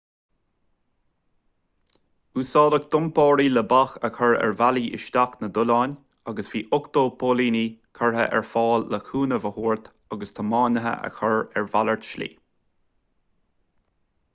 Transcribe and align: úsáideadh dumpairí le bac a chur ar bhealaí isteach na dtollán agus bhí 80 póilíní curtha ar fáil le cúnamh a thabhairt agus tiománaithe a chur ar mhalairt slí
úsáideadh 2.43 2.87
dumpairí 2.95 3.45
le 3.57 3.63
bac 3.73 3.93
a 4.09 4.11
chur 4.15 4.33
ar 4.45 4.55
bhealaí 4.61 4.83
isteach 4.99 5.35
na 5.43 5.49
dtollán 5.59 5.93
agus 6.33 6.49
bhí 6.55 6.63
80 6.79 7.13
póilíní 7.25 7.63
curtha 8.01 8.27
ar 8.39 8.49
fáil 8.55 8.89
le 8.97 9.01
cúnamh 9.13 9.39
a 9.39 9.45
thabhairt 9.59 9.93
agus 10.17 10.37
tiománaithe 10.41 10.97
a 11.11 11.15
chur 11.21 11.37
ar 11.39 11.71
mhalairt 11.75 12.09
slí 12.17 12.31